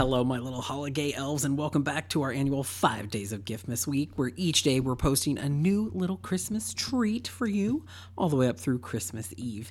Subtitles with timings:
[0.00, 3.86] Hello, my little holiday elves, and welcome back to our annual five days of Giftmas
[3.86, 7.84] week, where each day we're posting a new little Christmas treat for you,
[8.16, 9.70] all the way up through Christmas Eve.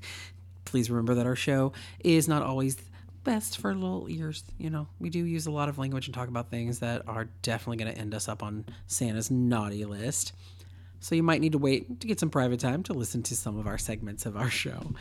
[0.65, 1.73] Please remember that our show
[2.03, 2.77] is not always
[3.23, 4.43] best for little ears.
[4.59, 7.29] You know, we do use a lot of language and talk about things that are
[7.41, 10.33] definitely going to end us up on Santa's naughty list
[10.99, 13.57] so you might need to wait to get some private time to listen to some
[13.57, 14.93] of our segments of our show.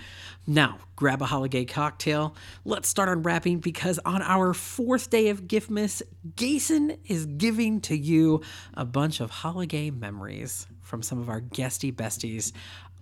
[0.47, 2.35] Now, grab a holiday cocktail.
[2.65, 6.03] Let's start unwrapping because on our fourth day of Giftmas,
[6.37, 8.43] Gason is giving to you
[8.75, 12.53] a bunch of holiday memories from some of our guesty besties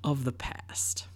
[0.03, 1.07] of the past.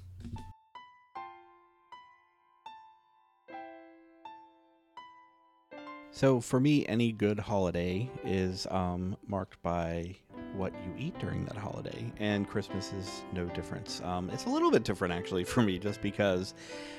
[6.12, 10.16] So for me, any good holiday is um, marked by
[10.54, 14.00] what you eat during that holiday, and Christmas is no difference.
[14.04, 16.54] Um, it's a little bit different actually for me, just because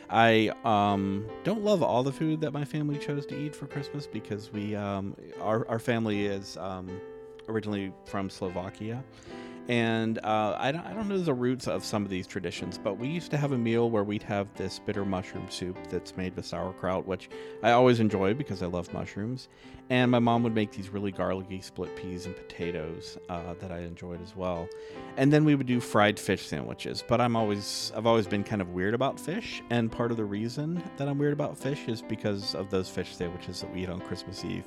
[0.09, 4.07] I um, don't love all the food that my family chose to eat for Christmas
[4.07, 6.89] because we um, our our family is um,
[7.47, 9.03] originally from Slovakia,
[9.67, 12.97] and uh, I, don't, I don't know the roots of some of these traditions, but
[12.97, 16.35] we used to have a meal where we'd have this bitter mushroom soup that's made
[16.35, 17.29] with sauerkraut, which
[17.63, 19.49] I always enjoy because I love mushrooms.
[19.89, 23.79] And my mom would make these really garlicky split peas and potatoes uh, that I
[23.79, 24.69] enjoyed as well.
[25.17, 27.03] And then we would do fried fish sandwiches.
[27.05, 30.23] But I'm always I've always been kind of weird about fish, and part of the
[30.23, 33.89] reason that I'm weird about fish is because of those fish sandwiches that we eat
[33.89, 34.63] on Christmas Eve.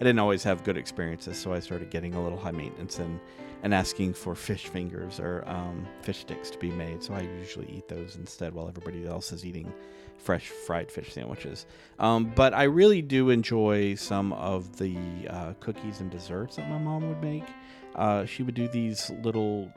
[0.00, 3.20] I didn't always have good experiences, so I started getting a little high maintenance and
[3.64, 7.02] and asking for fish fingers or um, fish sticks to be made.
[7.02, 9.72] So I usually eat those instead while everybody else is eating
[10.18, 11.64] fresh fried fish sandwiches.
[11.98, 14.98] Um, but I really do enjoy some of the
[15.30, 17.44] uh, cookies and desserts that my mom would make.
[17.94, 19.72] Uh, she would do these little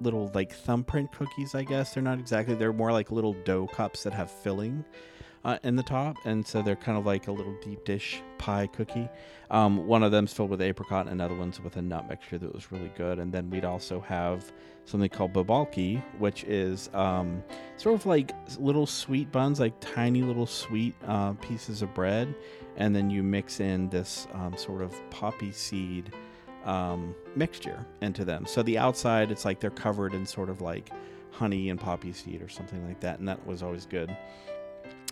[0.00, 4.02] little like thumbprint cookies i guess they're not exactly they're more like little dough cups
[4.02, 4.84] that have filling
[5.44, 8.68] uh, in the top, and so they're kind of like a little deep dish pie
[8.68, 9.08] cookie.
[9.50, 12.54] Um, one of them's filled with apricot, and another one's with a nut mixture that
[12.54, 13.18] was really good.
[13.18, 14.52] And then we'd also have
[14.84, 17.42] something called bobalky, which is um,
[17.76, 22.34] sort of like little sweet buns, like tiny little sweet uh, pieces of bread,
[22.76, 26.12] and then you mix in this um, sort of poppy seed
[26.64, 28.46] um, mixture into them.
[28.46, 30.90] So the outside, it's like they're covered in sort of like
[31.32, 34.16] honey and poppy seed or something like that, and that was always good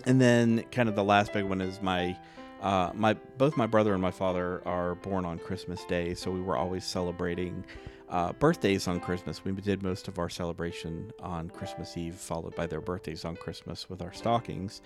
[0.07, 2.17] and then kind of the last big one is my
[2.61, 6.41] uh, my both my brother and my father are born on Christmas Day, so we
[6.41, 7.65] were always celebrating
[8.11, 9.45] uh, birthdays on Christmas.
[9.45, 13.89] We did most of our celebration on Christmas Eve, followed by their birthdays on Christmas
[13.89, 14.83] with our stockings.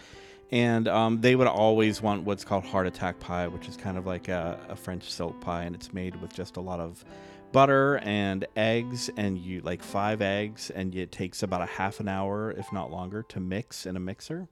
[0.52, 4.06] And um, they would always want what's called heart attack pie, which is kind of
[4.06, 7.04] like a, a French silk pie, and it's made with just a lot of
[7.50, 12.08] butter and eggs, and you like five eggs, and it takes about a half an
[12.08, 14.48] hour, if not longer, to mix in a mixer.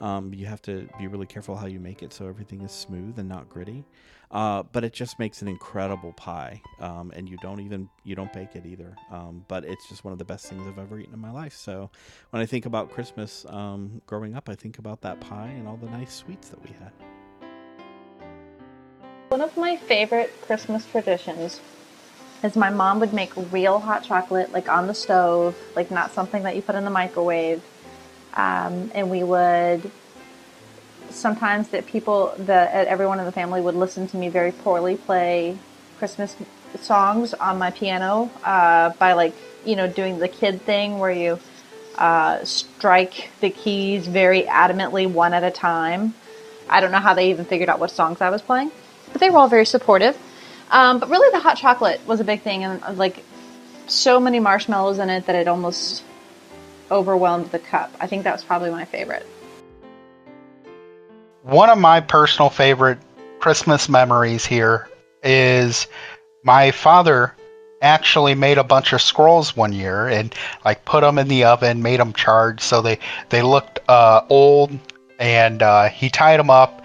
[0.00, 3.18] Um, you have to be really careful how you make it so everything is smooth
[3.18, 3.84] and not gritty.
[4.30, 8.32] Uh, but it just makes an incredible pie, um, and you don't even you don't
[8.32, 8.96] bake it either.
[9.10, 11.52] Um, but it's just one of the best things I've ever eaten in my life.
[11.52, 11.90] So
[12.30, 15.76] when I think about Christmas um, growing up, I think about that pie and all
[15.76, 16.92] the nice sweets that we had.
[19.30, 21.60] One of my favorite Christmas traditions
[22.44, 26.44] is my mom would make real hot chocolate, like on the stove, like not something
[26.44, 27.62] that you put in the microwave
[28.34, 29.90] um, and we would
[31.10, 35.56] sometimes that people that everyone in the family would listen to me very poorly play
[35.98, 36.36] Christmas
[36.80, 41.38] songs on my piano uh, by like you know doing the kid thing where you
[41.96, 46.14] uh, strike the keys very adamantly one at a time.
[46.68, 48.70] I don't know how they even figured out what songs I was playing,
[49.12, 50.16] but they were all very supportive.
[50.70, 53.24] Um, but really, the hot chocolate was a big thing, and like
[53.88, 56.04] so many marshmallows in it that it almost
[56.90, 57.94] overwhelmed the cup.
[58.00, 59.26] I think that was probably my favorite.
[61.42, 62.98] One of my personal favorite
[63.38, 64.88] Christmas memories here
[65.22, 65.86] is
[66.42, 67.34] my father
[67.82, 70.34] actually made a bunch of scrolls one year and
[70.64, 72.98] like put them in the oven, made them charged so they
[73.30, 74.78] they looked uh, old,
[75.18, 76.82] and uh, he tied them up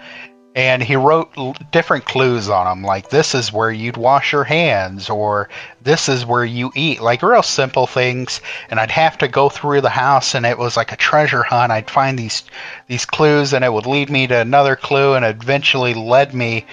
[0.56, 1.28] and he wrote
[1.70, 5.50] different clues on them like this is where you'd wash your hands or
[5.82, 8.40] this is where you eat like real simple things.
[8.70, 11.70] And i'd have to go through the house and it was like a treasure hunt.
[11.70, 12.42] I'd find these
[12.88, 16.64] these clues and it would lead me to another clue and eventually led me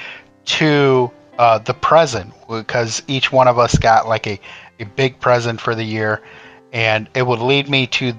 [0.46, 4.40] to uh, the present because each one of us got like a,
[4.80, 6.22] a big present for the year
[6.72, 8.14] and it would lead me to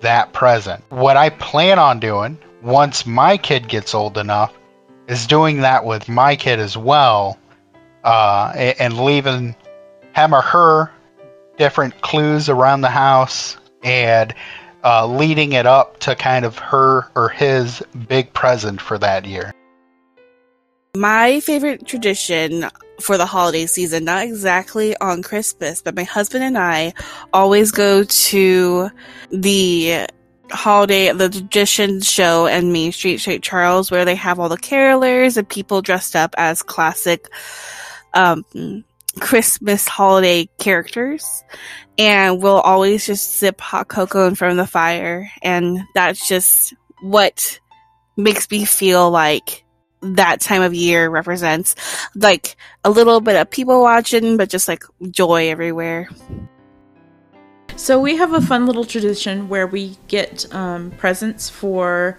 [0.00, 0.84] that present.
[0.90, 4.54] What i plan on doing once my kid gets old enough
[5.08, 7.38] is doing that with my kid as well,
[8.04, 9.56] uh, and leaving
[10.14, 10.90] him or her
[11.56, 14.34] different clues around the house and
[14.84, 19.52] uh, leading it up to kind of her or his big present for that year.
[20.96, 22.66] My favorite tradition
[23.00, 26.94] for the holiday season, not exactly on Christmas, but my husband and I
[27.32, 28.90] always go to
[29.30, 30.06] the
[30.50, 33.42] holiday, the tradition show and Main Street St.
[33.42, 37.28] Charles, where they have all the carolers and people dressed up as classic
[38.14, 38.44] um,
[39.20, 41.44] Christmas holiday characters.
[41.98, 45.30] And we'll always just sip hot cocoa in front of the fire.
[45.42, 47.60] And that's just what
[48.16, 49.64] makes me feel like
[50.00, 51.74] that time of year represents
[52.14, 56.08] like a little bit of people watching, but just like joy everywhere.
[57.78, 62.18] So we have a fun little tradition where we get um, presents for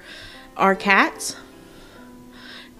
[0.55, 1.35] our cats,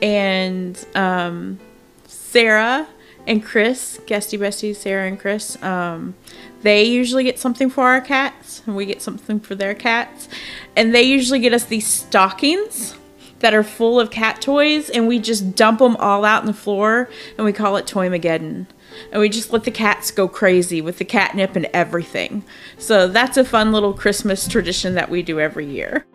[0.01, 1.59] and um,
[2.07, 2.87] Sarah
[3.27, 6.15] and Chris, guesty besties, Sarah and Chris, um,
[6.61, 10.29] they usually get something for our cats, and we get something for their cats,
[10.73, 12.95] and they usually get us these stockings
[13.39, 16.53] that are full of cat toys, and we just dump them all out on the
[16.53, 18.67] floor, and we call it Toy Mageddon.
[19.11, 22.43] And we just let the cats go crazy with the catnip and everything.
[22.77, 26.05] So that's a fun little Christmas tradition that we do every year.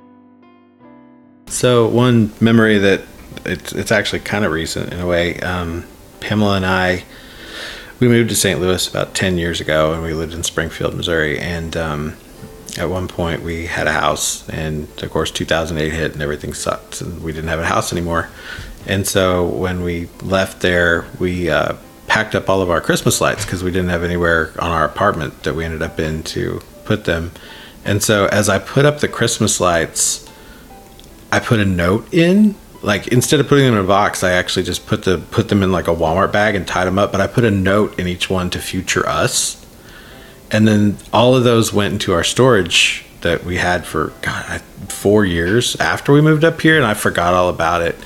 [1.47, 3.03] So one memory that
[3.45, 5.39] it's it's actually kind of recent in a way.
[5.41, 5.85] Um,
[6.21, 7.05] Pamela and I
[8.01, 8.61] we moved to St.
[8.61, 11.39] Louis about ten years ago, and we lived in Springfield, Missouri.
[11.39, 12.17] And um,
[12.77, 17.01] at one point, we had a house, and of course, 2008 hit, and everything sucked,
[17.01, 18.29] and we didn't have a house anymore.
[18.87, 21.77] And so when we left there, we uh,
[22.15, 25.43] packed up all of our Christmas lights because we didn't have anywhere on our apartment
[25.43, 27.33] that we ended up in to put them.
[27.85, 30.25] And so as I put up the Christmas lights,
[31.33, 32.55] I put a note in.
[32.83, 35.61] Like instead of putting them in a box, I actually just put the put them
[35.65, 37.11] in like a Walmart bag and tied them up.
[37.11, 39.67] But I put a note in each one to future us,
[40.53, 45.25] and then all of those went into our storage that we had for God four
[45.25, 47.97] years after we moved up here, and I forgot all about it.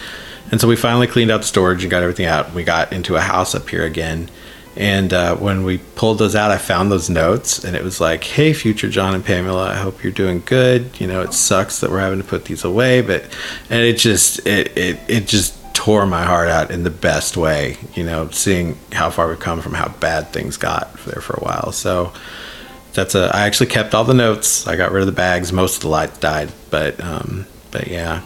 [0.50, 2.54] And so we finally cleaned out the storage and got everything out.
[2.54, 4.30] We got into a house up here again.
[4.76, 8.22] And uh, when we pulled those out, I found those notes, and it was like,
[8.22, 11.00] "Hey, future John and Pamela, I hope you're doing good.
[11.00, 13.24] You know, it sucks that we're having to put these away, but..."
[13.70, 17.76] And it just, it, it, it just tore my heart out in the best way.
[17.96, 21.40] You know, seeing how far we've come from how bad things got there for a
[21.40, 21.72] while.
[21.72, 22.12] So
[22.92, 23.34] that's a.
[23.34, 24.68] I actually kept all the notes.
[24.68, 25.52] I got rid of the bags.
[25.52, 28.22] Most of the lights died, but um, but yeah,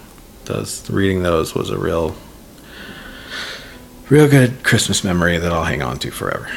[0.53, 2.15] those reading those was a real
[4.11, 6.49] real good Christmas memory that I'll hang on to forever.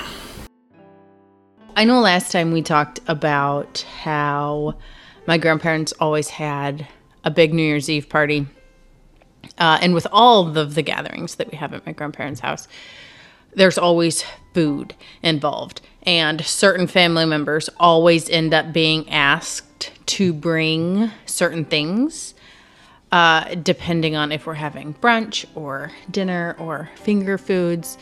[1.78, 4.76] I know last time we talked about how
[5.28, 6.88] my grandparents always had
[7.24, 8.48] a big New Year's Eve party.
[9.58, 12.68] Uh, and with all of the gatherings that we have at my grandparents' house,
[13.54, 15.82] there's always food involved.
[16.04, 22.35] And certain family members always end up being asked to bring certain things
[23.16, 27.98] uh, depending on if we're having brunch or dinner or finger foods.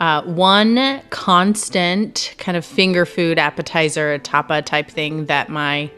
[0.00, 5.88] Uh, one constant kind of finger food appetizer, tapa type thing that my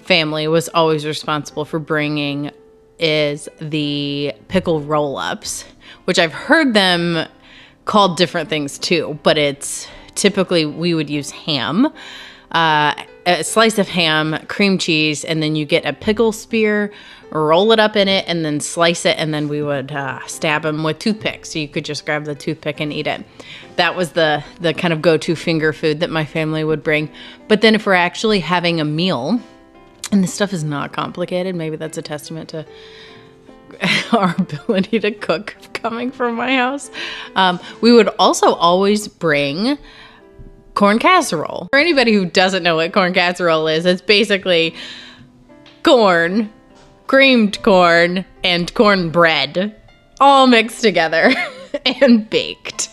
[0.00, 2.50] family was always responsible for bringing
[2.98, 5.64] is the pickle roll ups,
[6.04, 7.28] which I've heard them
[7.84, 11.86] called different things too, but it's typically we would use ham.
[12.50, 12.91] Uh,
[13.26, 16.92] a slice of ham, cream cheese, and then you get a pickle spear
[17.32, 20.62] roll it up in it, and then slice it, and then we would uh, stab
[20.62, 21.50] them with toothpicks.
[21.50, 23.24] So you could just grab the toothpick and eat it.
[23.76, 27.10] That was the the kind of go-to finger food that my family would bring.
[27.48, 29.40] But then if we're actually having a meal,
[30.10, 32.66] and this stuff is not complicated, maybe that's a testament to
[34.12, 36.90] our ability to cook coming from my house.
[37.34, 39.78] Um, we would also always bring
[40.74, 41.68] corn casserole.
[41.72, 44.74] For anybody who doesn't know what corn casserole is, it's basically
[45.82, 46.52] corn
[47.12, 49.76] creamed corn and cornbread
[50.18, 51.30] all mixed together
[52.00, 52.88] and baked.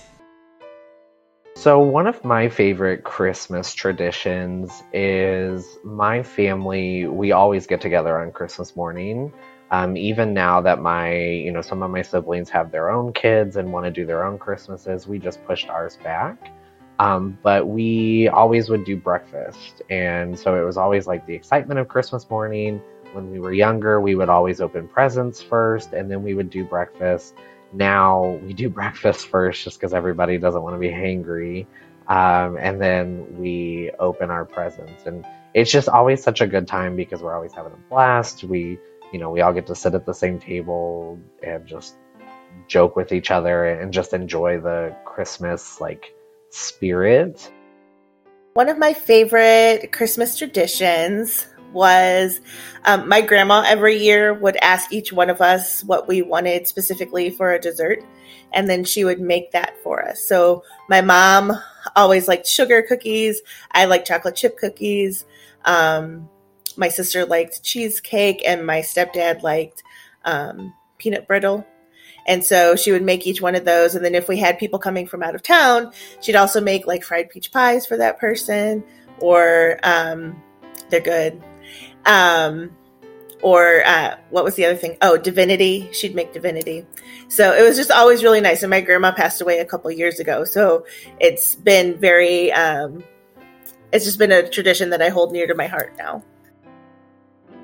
[1.55, 8.31] So, one of my favorite Christmas traditions is my family, we always get together on
[8.31, 9.31] Christmas morning.
[9.71, 13.55] Um, even now that my, you know, some of my siblings have their own kids
[13.55, 16.51] and want to do their own Christmases, we just pushed ours back.
[16.99, 19.81] Um, but we always would do breakfast.
[19.89, 22.81] And so it was always like the excitement of Christmas morning
[23.13, 26.63] when we were younger, we would always open presents first and then we would do
[26.63, 27.35] breakfast.
[27.73, 31.65] Now we do breakfast first just because everybody doesn't want to be hangry.
[32.07, 35.05] Um, and then we open our presents.
[35.05, 38.43] And it's just always such a good time because we're always having a blast.
[38.43, 38.79] We,
[39.11, 41.95] you know, we all get to sit at the same table and just
[42.67, 46.13] joke with each other and just enjoy the Christmas like
[46.49, 47.51] spirit.
[48.53, 52.41] One of my favorite Christmas traditions was
[52.85, 57.29] um, my grandma every year would ask each one of us what we wanted specifically
[57.29, 58.03] for a dessert,
[58.53, 60.25] and then she would make that for us.
[60.25, 61.53] So my mom
[61.95, 63.41] always liked sugar cookies.
[63.71, 65.25] I like chocolate chip cookies.
[65.65, 66.27] Um,
[66.75, 69.83] my sister liked cheesecake, and my stepdad liked
[70.25, 71.65] um, peanut brittle.
[72.29, 73.95] And so she would make each one of those.
[73.95, 77.03] And then if we had people coming from out of town, she'd also make like
[77.03, 78.83] fried peach pies for that person,
[79.17, 80.39] or um,
[80.89, 81.41] they're good.
[82.05, 82.69] Um,
[83.41, 84.95] or uh, what was the other thing?
[85.01, 85.89] Oh, divinity.
[85.91, 86.85] She'd make divinity.
[87.29, 88.61] So it was just always really nice.
[88.61, 90.85] And my grandma passed away a couple years ago, so
[91.19, 92.51] it's been very.
[92.51, 93.03] Um,
[93.91, 96.23] it's just been a tradition that I hold near to my heart now.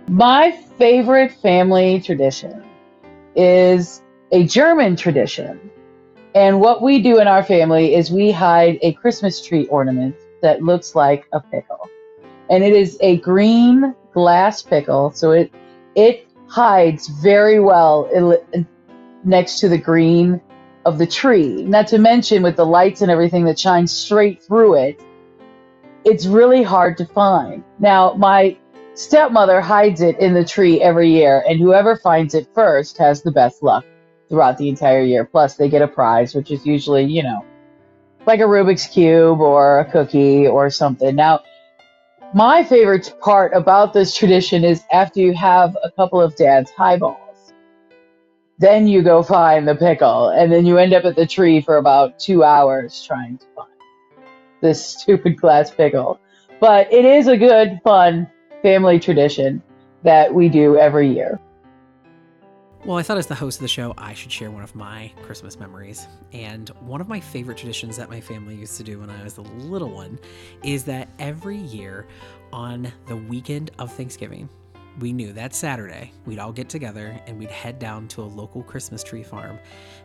[0.07, 2.63] My favorite family tradition
[3.35, 4.01] is
[4.35, 5.71] a German tradition.
[6.35, 10.61] And what we do in our family is we hide a Christmas tree ornament that
[10.61, 11.89] looks like a pickle.
[12.49, 15.53] And it is a green glass pickle, so it
[15.95, 18.09] it hides very well
[19.23, 20.41] next to the green
[20.85, 21.63] of the tree.
[21.63, 25.01] Not to mention with the lights and everything that shines straight through it,
[26.03, 27.63] it's really hard to find.
[27.79, 28.57] Now, my
[28.95, 33.31] stepmother hides it in the tree every year, and whoever finds it first has the
[33.31, 33.85] best luck
[34.29, 35.25] throughout the entire year.
[35.25, 37.45] Plus, they get a prize, which is usually, you know,
[38.25, 41.15] like a Rubik's Cube or a cookie or something.
[41.15, 41.41] Now,
[42.33, 47.53] my favorite part about this tradition is after you have a couple of dad's highballs,
[48.57, 51.77] then you go find the pickle, and then you end up at the tree for
[51.77, 53.69] about two hours trying to find
[54.61, 56.19] this stupid glass pickle.
[56.59, 58.29] But it is a good, fun
[58.61, 59.61] family tradition
[60.03, 61.39] that we do every year.
[62.85, 65.11] Well, I thought as the host of the show, I should share one of my
[65.23, 66.07] Christmas memories.
[66.33, 69.39] And one of my favorite traditions that my family used to do when I was
[69.39, 70.19] a little one
[70.63, 72.05] is that every year
[72.53, 74.47] on the weekend of Thanksgiving,
[74.99, 78.61] we knew that Saturday we'd all get together and we'd head down to a local
[78.61, 79.57] Christmas tree farm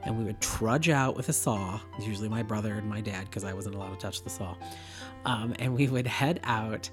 [0.05, 1.79] and we would trudge out with a saw.
[2.01, 4.57] Usually my brother and my dad, because I wasn't allowed to touch the saw.
[5.27, 6.89] Um, and we would head out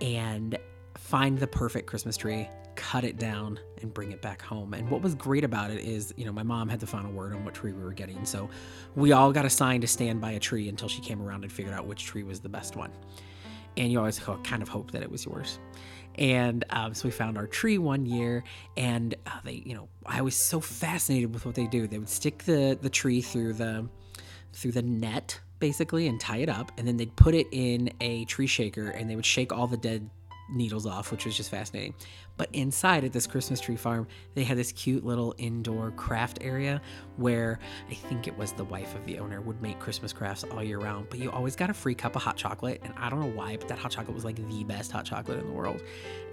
[0.00, 0.56] and
[0.96, 4.74] find the perfect Christmas tree, cut it down, and bring it back home.
[4.74, 7.34] And what was great about it is, you know, my mom had the final word
[7.34, 8.24] on what tree we were getting.
[8.24, 8.48] So
[8.94, 11.74] we all got assigned to stand by a tree until she came around and figured
[11.74, 12.90] out which tree was the best one.
[13.76, 15.58] And you always kind of hope that it was yours.
[16.16, 18.44] And um, so we found our tree one year,
[18.76, 21.86] and uh, they, you know, I was so fascinated with what they do.
[21.86, 23.88] They would stick the the tree through the
[24.52, 28.26] through the net basically and tie it up, and then they'd put it in a
[28.26, 30.10] tree shaker, and they would shake all the dead
[30.50, 31.94] needles off, which was just fascinating.
[32.36, 36.80] But inside at this Christmas tree farm, they had this cute little indoor craft area
[37.16, 37.58] where
[37.90, 40.78] I think it was the wife of the owner would make Christmas crafts all year
[40.78, 41.08] round.
[41.10, 42.80] But you always got a free cup of hot chocolate.
[42.84, 45.38] And I don't know why, but that hot chocolate was like the best hot chocolate
[45.38, 45.82] in the world.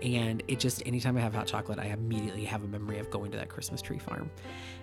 [0.01, 3.31] And it just, anytime I have hot chocolate, I immediately have a memory of going
[3.31, 4.31] to that Christmas tree farm.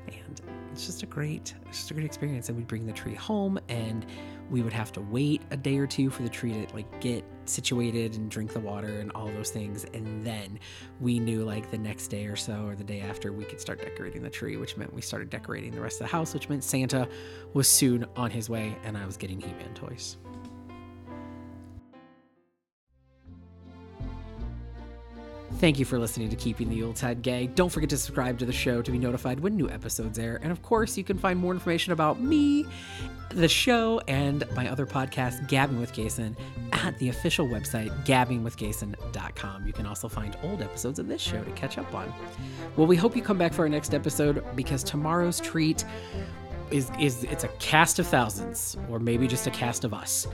[0.06, 0.40] And
[0.72, 2.48] it's just a great, just a great experience.
[2.48, 4.04] And we'd bring the tree home and
[4.50, 7.24] we would have to wait a day or two for the tree to like get
[7.48, 10.58] situated and drink the water and all those things and then
[11.00, 13.80] we knew like the next day or so or the day after we could start
[13.80, 16.64] decorating the tree which meant we started decorating the rest of the house which meant
[16.64, 17.08] santa
[17.54, 20.16] was soon on his way and i was getting he-man toys
[25.58, 27.46] Thank you for listening to Keeping the Old Yuletide Gay.
[27.46, 30.38] Don't forget to subscribe to the show to be notified when new episodes air.
[30.42, 32.66] And of course, you can find more information about me,
[33.30, 36.36] the show, and my other podcast, Gabbing with Gason,
[36.86, 39.66] at the official website, gabbingwithgason.com.
[39.66, 42.12] You can also find old episodes of this show to catch up on.
[42.76, 45.84] Well, we hope you come back for our next episode because tomorrow's treat
[46.70, 50.26] is is it's a cast of thousands, or maybe just a cast of us.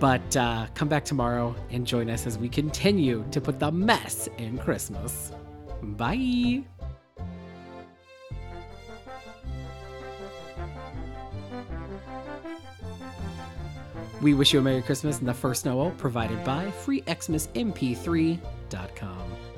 [0.00, 4.28] But uh, come back tomorrow and join us as we continue to put the mess
[4.38, 5.32] in Christmas.
[5.82, 6.64] Bye.
[14.22, 19.51] We wish you a Merry Christmas and the first Noel provided by FreeXmasMP3.com.